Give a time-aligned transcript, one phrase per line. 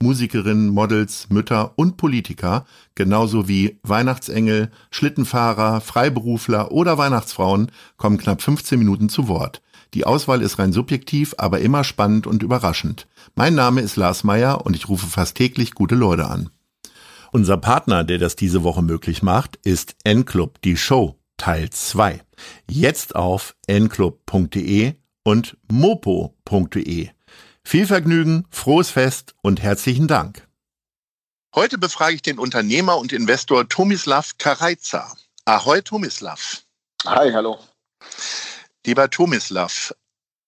[0.00, 2.64] Musikerinnen, Models, Mütter und Politiker,
[2.94, 9.60] genauso wie Weihnachtsengel, Schlittenfahrer, Freiberufler oder Weihnachtsfrauen, kommen knapp 15 Minuten zu Wort.
[9.94, 13.08] Die Auswahl ist rein subjektiv, aber immer spannend und überraschend.
[13.34, 16.50] Mein Name ist Lars Meyer und ich rufe fast täglich gute Leute an.
[17.32, 22.22] Unser Partner, der das diese Woche möglich macht, ist N-Club, die Show, Teil 2.
[22.70, 27.08] Jetzt auf nclub.de und mopo.de.
[27.70, 30.48] Viel Vergnügen, frohes Fest und herzlichen Dank.
[31.54, 35.14] Heute befrage ich den Unternehmer und Investor Tomislav Karajca.
[35.44, 36.62] Ahoi Tomislav.
[37.04, 37.58] Hi, hallo.
[38.86, 39.94] Lieber Tomislav,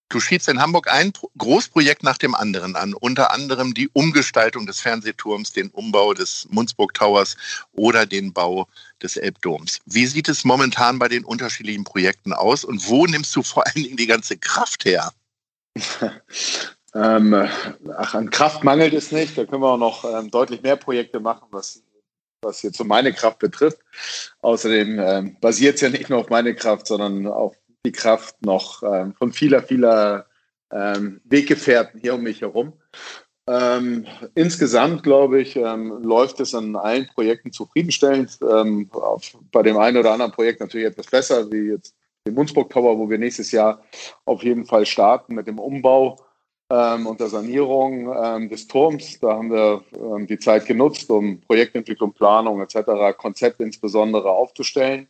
[0.09, 4.79] du schiedst in Hamburg ein Großprojekt nach dem anderen an, unter anderem die Umgestaltung des
[4.79, 7.37] Fernsehturms, den Umbau des Munzburg Towers
[7.71, 8.67] oder den Bau
[8.99, 9.77] des Elbdoms.
[9.85, 13.83] Wie sieht es momentan bei den unterschiedlichen Projekten aus und wo nimmst du vor allen
[13.83, 15.13] Dingen die ganze Kraft her?
[16.93, 17.47] Ähm,
[17.97, 19.37] ach, an Kraft mangelt es nicht.
[19.37, 21.83] Da können wir auch noch ähm, deutlich mehr Projekte machen, was,
[22.41, 23.79] was jetzt so meine Kraft betrifft.
[24.41, 28.83] Außerdem ähm, basiert es ja nicht nur auf meine Kraft, sondern auf die Kraft noch
[28.83, 30.25] ähm, von vieler, vieler
[30.71, 32.73] ähm, Weggefährten hier um mich herum.
[33.47, 38.39] Ähm, insgesamt, glaube ich, läuft es an allen Projekten zufriedenstellend.
[38.41, 42.99] Auf, bei dem einen oder anderen Projekt natürlich etwas besser, wie jetzt den Munzburg Tower,
[42.99, 43.83] wo wir nächstes Jahr
[44.25, 46.17] auf jeden Fall starten mit dem Umbau
[46.71, 49.19] ähm, und der Sanierung ähm, des Turms.
[49.19, 55.07] Da haben wir ähm, die Zeit genutzt, um Projektentwicklung, Planung etc., Konzepte insbesondere aufzustellen.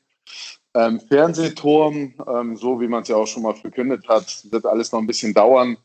[0.74, 4.92] Ähm, Fernsehturm, ähm, so wie man es ja auch schon mal verkündet hat, wird alles
[4.92, 5.78] noch ein bisschen dauern.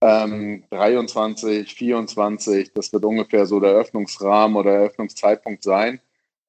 [0.00, 6.00] 23, ähm, 24, das wird ungefähr so der Eröffnungsrahmen oder Eröffnungszeitpunkt sein.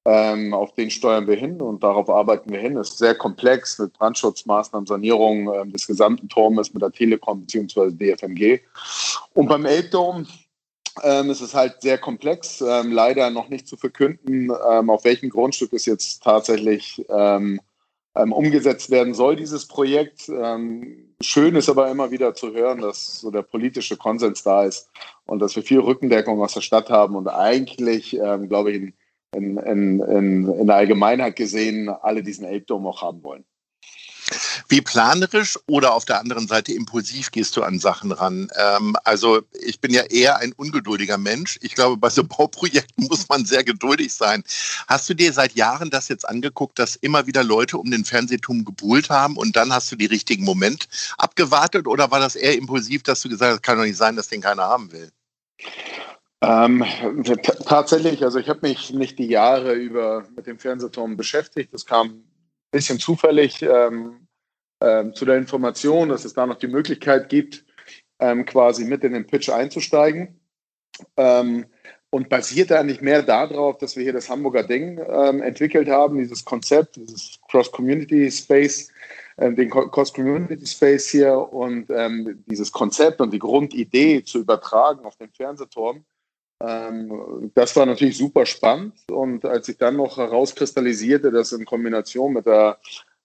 [0.06, 2.76] Ähm, auf den steuern wir hin und darauf arbeiten wir hin.
[2.78, 7.90] Es ist sehr komplex mit Brandschutzmaßnahmen, Sanierung ähm, des gesamten Turmes mit der Telekom bzw.
[7.90, 8.60] DFMG.
[9.34, 10.26] Und beim Elbdom
[11.02, 15.28] ähm, ist es halt sehr komplex, ähm, leider noch nicht zu verkünden, ähm, auf welchem
[15.28, 17.60] Grundstück es jetzt tatsächlich ähm,
[18.14, 20.22] umgesetzt werden soll, dieses Projekt.
[21.22, 24.90] schön ist aber immer wieder zu hören, dass so der politische Konsens da ist
[25.26, 28.10] und dass wir viel Rückendeckung aus der Stadt haben und eigentlich,
[28.48, 28.94] glaube ich, in
[29.32, 33.44] in, in, in, in der Allgemeinheit gesehen alle diesen Elbdom auch haben wollen.
[34.68, 38.48] Wie planerisch oder auf der anderen Seite impulsiv gehst du an Sachen ran?
[38.56, 41.58] Ähm, also ich bin ja eher ein ungeduldiger Mensch.
[41.62, 44.44] Ich glaube, bei so Bauprojekten muss man sehr geduldig sein.
[44.86, 48.64] Hast du dir seit Jahren das jetzt angeguckt, dass immer wieder Leute um den Fernsehturm
[48.64, 50.88] gebuhlt haben und dann hast du die richtigen Moment
[51.18, 54.28] abgewartet oder war das eher impulsiv, dass du gesagt hast, kann doch nicht sein, dass
[54.28, 55.10] den keiner haben will?
[56.42, 56.84] Ähm,
[57.66, 61.74] tatsächlich, also ich habe mich nicht die Jahre über mit dem Fernsehturm beschäftigt.
[61.74, 62.24] Das kam ein
[62.70, 64.26] bisschen zufällig ähm,
[64.80, 67.66] ähm, zu der Information, dass es da noch die Möglichkeit gibt,
[68.18, 70.40] ähm, quasi mit in den Pitch einzusteigen.
[71.16, 71.66] Ähm,
[72.12, 76.44] und basierte eigentlich mehr darauf, dass wir hier das Hamburger Ding ähm, entwickelt haben, dieses
[76.44, 78.90] Konzept, dieses Cross-Community Space,
[79.36, 81.86] den Cross-Community Space hier und
[82.46, 86.04] dieses Konzept und die Grundidee zu übertragen auf den Fernsehturm
[86.60, 88.92] das war natürlich super spannend.
[89.10, 92.78] Und als ich dann noch herauskristallisierte, das in Kombination mit der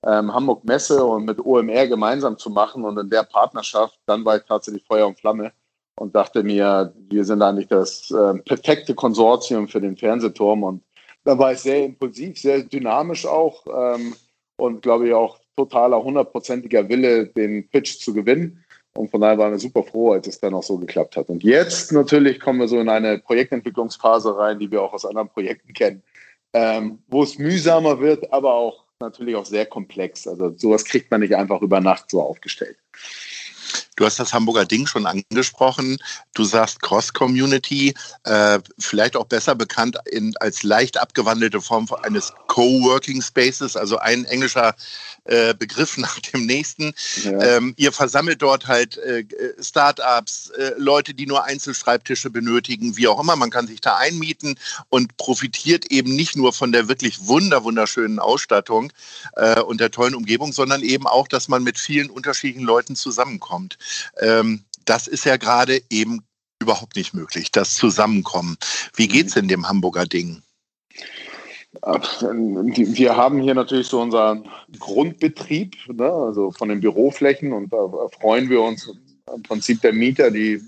[0.06, 4.38] ähm, Hamburg Messe und mit OMR gemeinsam zu machen und in der Partnerschaft, dann war
[4.38, 5.52] ich tatsächlich Feuer und Flamme
[5.98, 10.64] und dachte mir, wir sind eigentlich das äh, perfekte Konsortium für den Fernsehturm.
[10.64, 10.84] Und
[11.24, 14.16] da war ich sehr impulsiv, sehr dynamisch auch ähm,
[14.58, 18.64] und glaube ich auch totaler hundertprozentiger Wille, den Pitch zu gewinnen.
[18.98, 21.30] Und von daher waren wir super froh, als es dann auch so geklappt hat.
[21.30, 25.30] Und jetzt natürlich kommen wir so in eine Projektentwicklungsphase rein, die wir auch aus anderen
[25.30, 26.02] Projekten kennen,
[26.54, 30.28] ähm, wo es mühsamer wird, aber auch natürlich auch sehr komplex.
[30.28, 32.78] Also sowas kriegt man nicht einfach über Nacht so aufgestellt.
[33.96, 35.98] Du hast das Hamburger Ding schon angesprochen.
[36.34, 37.94] Du sagst Cross-Community,
[38.24, 44.26] äh, vielleicht auch besser bekannt in, als leicht abgewandelte Form eines Coworking Spaces, also ein
[44.26, 44.76] englischer
[45.26, 46.94] äh, Begriff nach dem nächsten.
[47.24, 47.58] Ja.
[47.58, 49.26] Ähm, ihr versammelt dort halt äh,
[49.60, 53.36] Startups, äh, Leute, die nur Einzelschreibtische benötigen, wie auch immer.
[53.36, 54.60] Man kann sich da einmieten
[54.90, 58.92] und profitiert eben nicht nur von der wirklich wunder wunderschönen Ausstattung
[59.36, 63.78] äh, und der tollen Umgebung, sondern eben auch, dass man mit vielen unterschiedlichen Leuten zusammenkommt.
[64.20, 66.24] Ähm, das ist ja gerade eben
[66.62, 68.58] überhaupt nicht möglich, das Zusammenkommen.
[68.96, 70.42] Wie geht's in dem Hamburger Ding?
[71.82, 74.48] Wir haben hier natürlich so unseren
[74.80, 76.10] Grundbetrieb, ne?
[76.10, 77.90] also von den Büroflächen und da
[78.20, 78.90] freuen wir uns
[79.34, 80.62] im Prinzip der Mieter, die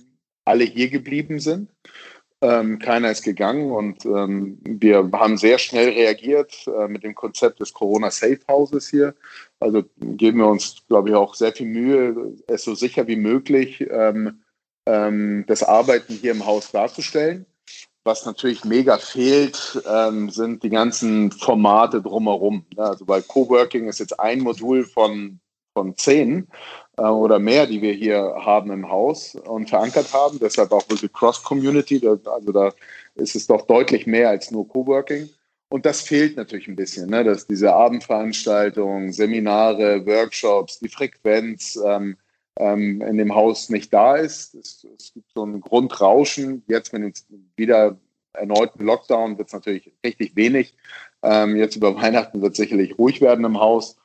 [0.45, 1.69] alle hier geblieben sind.
[2.39, 7.59] Ähm, keiner ist gegangen und ähm, wir haben sehr schnell reagiert äh, mit dem Konzept
[7.59, 9.15] des Corona Safe Houses hier.
[9.59, 13.81] Also geben wir uns, glaube ich, auch sehr viel Mühe, es so sicher wie möglich
[13.89, 14.43] ähm,
[14.85, 17.47] ähm das Arbeiten hier im Haus darzustellen.
[18.03, 22.65] Was natürlich mega fehlt, ähm, sind die ganzen Formate drumherum.
[22.77, 25.39] Also bei Coworking ist jetzt ein Modul von,
[25.73, 26.47] von zehn
[26.97, 30.39] oder mehr, die wir hier haben im Haus und verankert haben.
[30.39, 32.01] Deshalb auch diese Cross-Community.
[32.07, 32.71] Also da
[33.15, 35.29] ist es doch deutlich mehr als nur Coworking.
[35.69, 37.23] Und das fehlt natürlich ein bisschen, ne?
[37.23, 42.15] dass diese Abendveranstaltungen, Seminare, Workshops, die Frequenz ähm,
[42.57, 44.55] ähm, in dem Haus nicht da ist.
[44.55, 46.63] Es, es gibt so ein Grundrauschen.
[46.67, 47.97] Jetzt mit dem wieder
[48.33, 50.73] erneuten Lockdown wird es natürlich richtig wenig.
[51.21, 53.97] Ähm, jetzt über Weihnachten wird es sicherlich ruhig werden im Haus.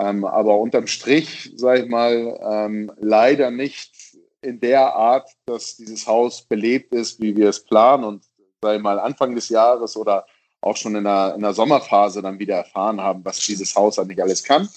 [0.00, 3.92] Ähm, aber unterm Strich, sage ich mal, ähm, leider nicht
[4.40, 8.24] in der Art, dass dieses Haus belebt ist, wie wir es planen und,
[8.62, 10.26] sage ich mal, Anfang des Jahres oder
[10.62, 14.22] auch schon in der, in der Sommerphase dann wieder erfahren haben, was dieses Haus eigentlich
[14.22, 14.68] alles kann.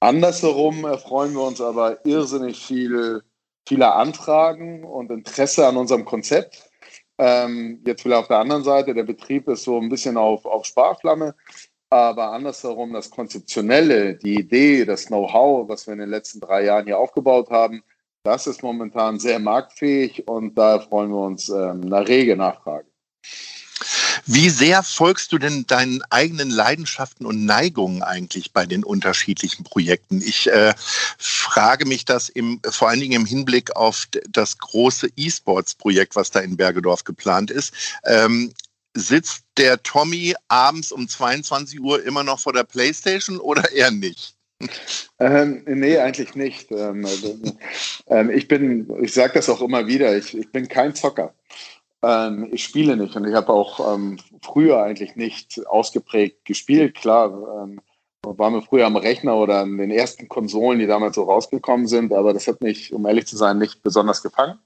[0.00, 3.22] Andersherum erfreuen wir uns aber irrsinnig viel,
[3.68, 6.70] vieler Anfragen und Interesse an unserem Konzept.
[7.18, 10.64] Ähm, jetzt will auf der anderen Seite, der Betrieb ist so ein bisschen auf, auf
[10.64, 11.34] Sparflamme,
[11.96, 16.86] aber andersherum das Konzeptionelle, die Idee, das Know-how, was wir in den letzten drei Jahren
[16.86, 17.82] hier aufgebaut haben,
[18.22, 22.86] das ist momentan sehr marktfähig und da freuen wir uns ähm, einer rege Nachfrage.
[24.28, 30.20] Wie sehr folgst du denn deinen eigenen Leidenschaften und Neigungen eigentlich bei den unterschiedlichen Projekten?
[30.20, 30.74] Ich äh,
[31.18, 36.40] frage mich das im, vor allen Dingen im Hinblick auf das große E-Sports-Projekt, was da
[36.40, 37.72] in Bergedorf geplant ist.
[38.04, 38.52] Ähm,
[38.96, 44.34] sitzt der Tommy abends um 22 Uhr immer noch vor der Playstation oder eher nicht?
[45.18, 46.70] Ähm, nee, eigentlich nicht.
[46.70, 47.06] Ähm,
[48.08, 51.34] äh, ich bin, ich sage das auch immer wieder, ich, ich bin kein Zocker.
[52.02, 56.94] Ähm, ich spiele nicht und ich habe auch ähm, früher eigentlich nicht ausgeprägt gespielt.
[56.94, 57.80] Klar, ähm,
[58.22, 62.12] waren wir früher am Rechner oder an den ersten Konsolen, die damals so rausgekommen sind,
[62.12, 64.58] aber das hat mich, um ehrlich zu sein, nicht besonders gefangen.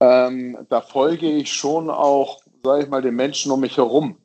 [0.00, 4.16] Ähm, da folge ich schon auch, sage ich mal, den Menschen um mich herum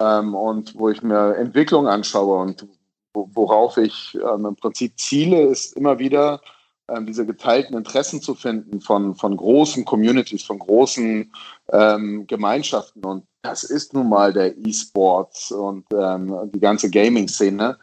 [0.00, 2.66] ähm, und wo ich mir Entwicklung anschaue und
[3.14, 6.40] worauf ich ähm, im Prinzip ziele, ist immer wieder
[6.88, 11.32] ähm, diese geteilten Interessen zu finden von, von großen Communities, von großen
[11.72, 13.04] ähm, Gemeinschaften.
[13.04, 17.78] Und das ist nun mal der E-Sports und ähm, die ganze Gaming-Szene.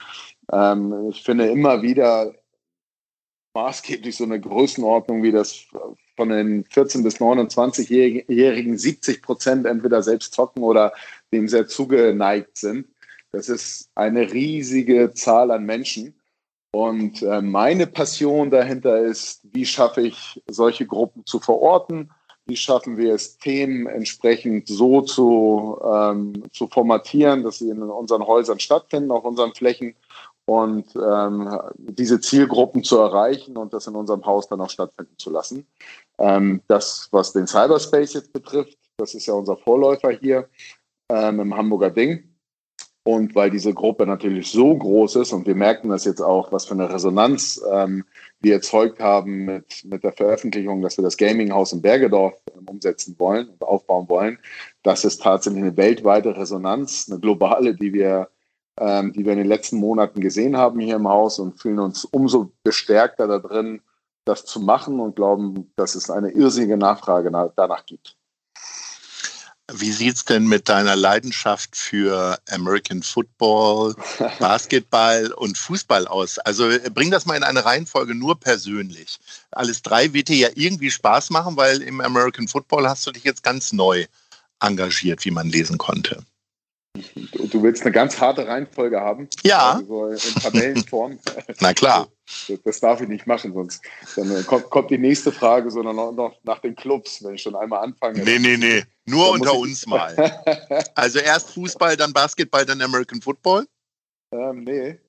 [0.52, 2.34] Ähm, ich finde immer wieder
[3.54, 5.66] maßgeblich so eine Größenordnung wie das
[6.16, 10.94] von den 14- bis 29-Jährigen 70 Prozent entweder selbst zocken oder
[11.32, 12.88] dem sehr zugeneigt sind.
[13.32, 16.16] Das ist eine riesige Zahl an Menschen.
[16.72, 22.12] Und äh, meine Passion dahinter ist, wie schaffe ich solche Gruppen zu verorten?
[22.46, 28.26] Wie schaffen wir es, Themen entsprechend so zu, ähm, zu formatieren, dass sie in unseren
[28.26, 29.96] Häusern stattfinden, auf unseren Flächen
[30.50, 31.48] und ähm,
[31.78, 35.68] diese Zielgruppen zu erreichen und das in unserem Haus dann auch stattfinden zu lassen.
[36.18, 40.50] Ähm, das, was den Cyberspace jetzt betrifft, das ist ja unser Vorläufer hier
[41.08, 42.24] ähm, im Hamburger Ding.
[43.04, 46.66] Und weil diese Gruppe natürlich so groß ist und wir merken das jetzt auch, was
[46.66, 48.04] für eine Resonanz ähm,
[48.40, 53.16] wir erzeugt haben mit, mit der Veröffentlichung, dass wir das Gaming-Haus in Bergedorf ähm, umsetzen
[53.20, 54.40] wollen und aufbauen wollen,
[54.82, 58.30] das ist tatsächlich eine weltweite Resonanz, eine globale, die wir,
[58.80, 62.06] ähm, die wir in den letzten Monaten gesehen haben hier im Haus und fühlen uns
[62.06, 63.82] umso bestärkter da drin,
[64.26, 68.16] das zu machen und glauben, dass es eine irrsinnige Nachfrage danach gibt.
[69.72, 73.96] Wie sieht es denn mit deiner Leidenschaft für American Football,
[74.40, 76.40] Basketball und Fußball aus?
[76.40, 79.20] Also äh, bring das mal in eine Reihenfolge nur persönlich.
[79.52, 83.24] Alles drei wird dir ja irgendwie Spaß machen, weil im American Football hast du dich
[83.24, 84.06] jetzt ganz neu
[84.60, 86.24] engagiert, wie man lesen konnte.
[87.50, 89.28] Du willst eine ganz harte Reihenfolge haben?
[89.44, 89.74] Ja.
[89.74, 91.20] Also in Tabellenform.
[91.60, 92.08] Na klar.
[92.64, 93.82] Das darf ich nicht machen, sonst
[94.16, 97.56] dann kommt, kommt die nächste Frage, sondern noch, noch, nach den Clubs, wenn ich schon
[97.56, 98.24] einmal anfange.
[98.24, 98.84] Nee, nee, nee.
[99.06, 100.16] Nur unter uns mal.
[100.96, 103.66] also erst Fußball, dann Basketball, dann American Football?
[104.32, 105.00] Ähm, nee.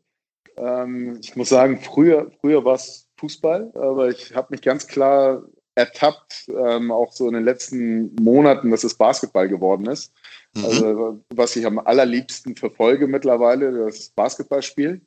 [0.57, 5.43] Ähm, ich muss sagen, früher, früher war es Fußball, aber ich habe mich ganz klar
[5.75, 10.13] ertappt, ähm, auch so in den letzten Monaten, dass es Basketball geworden ist.
[10.55, 10.65] Mhm.
[10.65, 15.01] Also, was ich am allerliebsten verfolge mittlerweile, das Basketballspiel.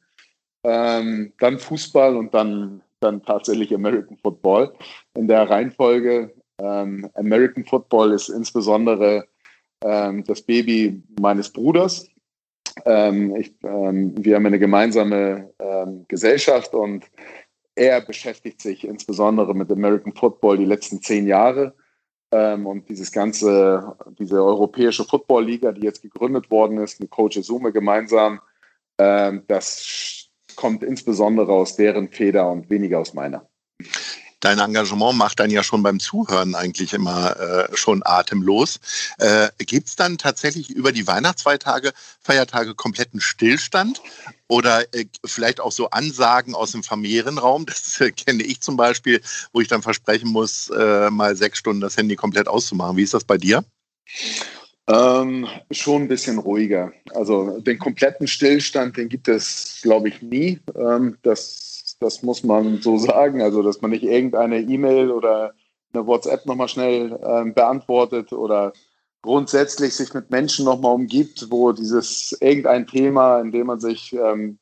[0.64, 4.74] Ähm, dann Fußball und dann, dann tatsächlich American Football.
[5.16, 9.28] In der Reihenfolge ähm, American Football ist insbesondere
[9.84, 12.08] ähm, das Baby meines Bruders.
[12.86, 17.06] Ähm, ich, ähm, wir haben eine gemeinsame ähm, Gesellschaft und
[17.76, 21.74] er beschäftigt sich insbesondere mit American Football die letzten zehn Jahre.
[22.34, 27.72] Ähm, und dieses ganze, diese europäische Football-Liga, die jetzt gegründet worden ist, mit Coach Sume
[27.72, 28.42] gemeinsam,
[28.98, 33.48] ähm, das kommt insbesondere aus deren Feder und weniger aus meiner
[34.44, 38.80] dein Engagement macht dann ja schon beim Zuhören eigentlich immer äh, schon atemlos.
[39.18, 44.02] Äh, Gibt es dann tatsächlich über die Weihnachtsfeiertage Feiertage kompletten Stillstand
[44.48, 47.40] oder äh, vielleicht auch so Ansagen aus dem familiären?
[47.66, 49.22] Das äh, kenne ich zum Beispiel,
[49.54, 52.98] wo ich dann versprechen muss, äh, mal sechs Stunden das Handy komplett auszumachen.
[52.98, 53.64] Wie ist das bei dir?
[54.88, 56.92] Ähm, schon ein bisschen ruhiger.
[57.14, 60.60] Also den kompletten Stillstand, den gibt es, glaube ich, nie.
[60.76, 61.73] Ähm, das
[62.04, 63.42] das muss man so sagen.
[63.42, 65.54] Also, dass man nicht irgendeine E-Mail oder
[65.94, 68.74] eine WhatsApp nochmal schnell ähm, beantwortet oder
[69.22, 74.60] grundsätzlich sich mit Menschen nochmal umgibt, wo dieses irgendein Thema, in dem man sich ähm,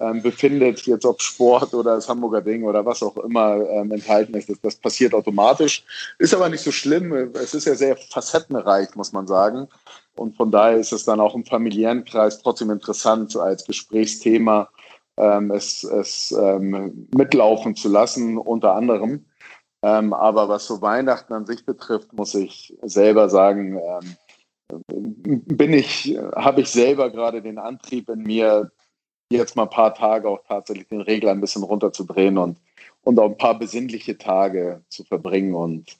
[0.00, 4.34] ähm, befindet, jetzt ob Sport oder das Hamburger Ding oder was auch immer ähm, enthalten
[4.34, 5.84] ist, das, das, passiert automatisch.
[6.18, 7.12] Ist aber nicht so schlimm.
[7.34, 9.68] Es ist ja sehr facettenreich, muss man sagen.
[10.16, 14.68] Und von daher ist es dann auch im familiären Kreis trotzdem interessant als Gesprächsthema
[15.16, 19.24] ähm, es, es ähm, mitlaufen zu lassen, unter anderem.
[19.82, 24.16] Ähm, aber was so Weihnachten an sich betrifft, muss ich selber sagen, ähm,
[24.88, 28.70] bin ich, habe ich selber gerade den Antrieb in mir,
[29.30, 32.58] jetzt mal ein paar Tage auch tatsächlich den Regler ein bisschen runterzudrehen und,
[33.02, 35.98] und auch ein paar besinnliche Tage zu verbringen und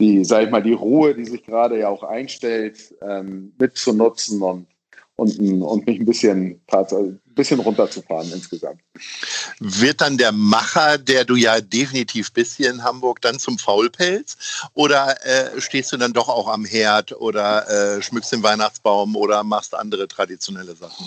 [0.00, 4.66] die, sag ich mal, die Ruhe, die sich gerade ja auch einstellt, ähm, mitzunutzen und
[5.16, 8.80] und, und mich ein bisschen, ein bisschen runterzufahren insgesamt.
[9.58, 14.36] Wird dann der Macher, der du ja definitiv bist hier in Hamburg, dann zum Faulpelz?
[14.74, 19.42] Oder äh, stehst du dann doch auch am Herd oder äh, schmückst den Weihnachtsbaum oder
[19.42, 21.06] machst andere traditionelle Sachen?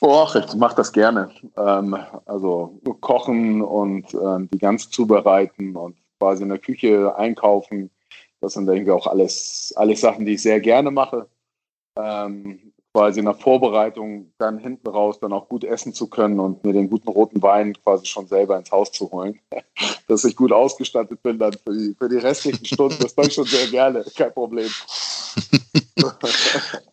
[0.00, 1.30] Och, ich mache das gerne.
[1.58, 7.90] Ähm, also kochen und ähm, die ganz zubereiten und quasi in der Küche einkaufen.
[8.40, 11.28] Das sind irgendwie auch alles, alles Sachen, die ich sehr gerne mache.
[11.96, 16.64] Ähm, quasi in der Vorbereitung dann hinten raus dann auch gut essen zu können und
[16.64, 19.38] mir den guten roten Wein quasi schon selber ins Haus zu holen.
[20.08, 23.34] Dass ich gut ausgestattet bin dann für die, für die restlichen Stunden, das mache ich
[23.34, 24.68] schon sehr gerne, kein Problem.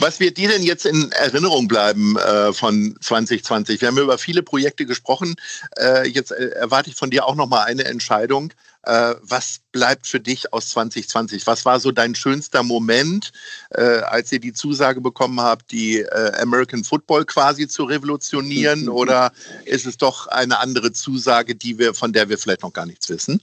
[0.00, 3.80] Was wird dir denn jetzt in Erinnerung bleiben äh, von 2020?
[3.80, 5.34] Wir haben über viele Projekte gesprochen.
[5.76, 8.52] Äh, jetzt äh, erwarte ich von dir auch noch mal eine Entscheidung.
[8.84, 11.48] Äh, was bleibt für dich aus 2020?
[11.48, 13.32] Was war so dein schönster Moment,
[13.70, 18.88] äh, als ihr die Zusage bekommen habt, die äh, American Football quasi zu revolutionieren?
[18.88, 19.32] Oder
[19.64, 23.08] ist es doch eine andere Zusage, die wir, von der wir vielleicht noch gar nichts
[23.08, 23.42] wissen?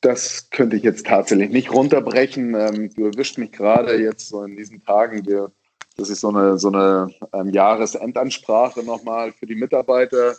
[0.00, 2.54] Das könnte ich jetzt tatsächlich nicht runterbrechen.
[2.54, 5.50] Ähm, du erwischt mich gerade jetzt so in diesen Tagen, wir,
[5.96, 10.36] dass ich so eine, so eine ähm, Jahresendansprache nochmal für die Mitarbeiter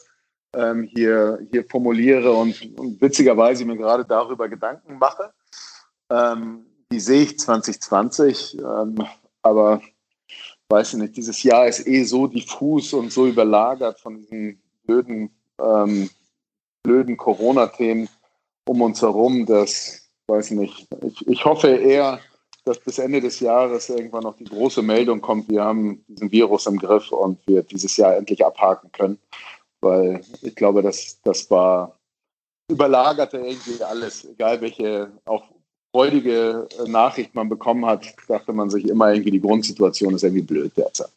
[0.53, 5.31] ähm, hier, hier formuliere und, und, witzigerweise mir gerade darüber Gedanken mache.
[6.09, 8.57] Ähm, wie sehe ich 2020?
[8.59, 8.95] Ähm,
[9.41, 9.81] aber
[10.69, 15.31] weiß ich nicht, dieses Jahr ist eh so diffus und so überlagert von diesen blöden,
[15.61, 16.09] ähm,
[16.83, 18.07] blöden Corona-Themen
[18.67, 22.19] um uns herum, dass, weiß nicht, ich, ich hoffe eher,
[22.65, 26.65] dass bis Ende des Jahres irgendwann noch die große Meldung kommt, wir haben diesen Virus
[26.65, 29.19] im Griff und wir dieses Jahr endlich abhaken können.
[29.81, 31.97] Weil ich glaube, dass das war
[32.69, 35.43] überlagerte irgendwie alles, egal welche auch
[35.91, 40.75] freudige Nachricht man bekommen hat, dachte man sich immer irgendwie, die Grundsituation ist irgendwie blöd
[40.75, 41.11] derzeit.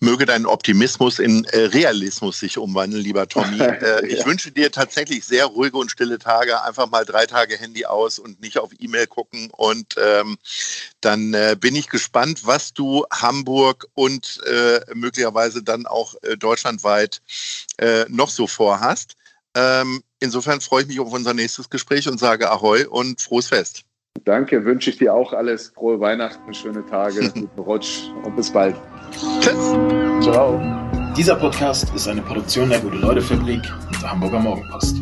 [0.00, 3.58] Möge dein Optimismus in äh, Realismus sich umwandeln, lieber Tommy.
[3.76, 4.26] Äh, ich ja.
[4.26, 6.62] wünsche dir tatsächlich sehr ruhige und stille Tage.
[6.62, 9.50] Einfach mal drei Tage Handy aus und nicht auf E-Mail gucken.
[9.50, 10.38] Und ähm,
[11.00, 17.20] dann äh, bin ich gespannt, was du Hamburg und äh, möglicherweise dann auch deutschlandweit
[18.08, 19.16] noch so vorhast.
[19.56, 23.84] Ähm, insofern freue ich mich auf unser nächstes Gespräch und sage Ahoi und frohes Fest.
[24.24, 25.68] Danke, wünsche ich dir auch alles.
[25.68, 28.76] Frohe Weihnachten, schöne Tage, guten Rutsch und bis bald.
[29.12, 29.74] Tschüss.
[30.22, 30.60] Ciao.
[31.16, 34.96] Dieser Podcast ist eine Produktion der Gute-Leute-Fabrik und der Hamburger Morgenpost.